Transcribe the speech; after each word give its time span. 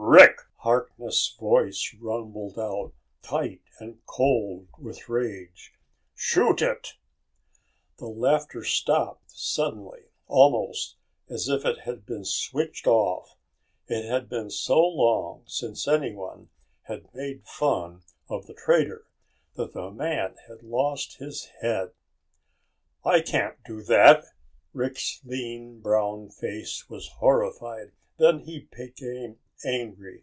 "Rick!" 0.00 0.38
Harkness' 0.58 1.36
voice 1.38 1.94
rumbled 2.00 2.58
out, 2.58 2.92
tight 3.20 3.60
and 3.78 4.04
cold 4.06 4.66
with 4.78 5.08
rage. 5.08 5.74
"Shoot 6.14 6.62
it!" 6.62 6.94
The 7.98 8.06
laughter 8.08 8.64
stopped 8.64 9.30
suddenly, 9.32 10.04
almost 10.26 10.96
as 11.28 11.48
if 11.48 11.66
it 11.66 11.80
had 11.80 12.06
been 12.06 12.24
switched 12.24 12.86
off. 12.86 13.36
It 13.86 14.08
had 14.08 14.30
been 14.30 14.50
so 14.50 14.78
long 14.80 15.42
since 15.46 15.86
anyone 15.86 16.48
had 16.82 17.12
made 17.14 17.44
fun 17.46 18.02
of 18.30 18.46
the 18.46 18.54
trader 18.54 19.06
that 19.56 19.74
the 19.74 19.90
man 19.90 20.36
had 20.48 20.62
lost 20.62 21.16
his 21.18 21.46
head. 21.60 21.90
"I 23.04 23.20
can't 23.20 23.62
do 23.64 23.82
that!" 23.82 24.24
Rick's 24.72 25.20
lean 25.24 25.80
brown 25.82 26.30
face 26.30 26.88
was 26.88 27.08
horrified. 27.18 27.92
Then 28.16 28.40
he 28.40 28.60
became 28.72 29.38
angry. 29.64 30.22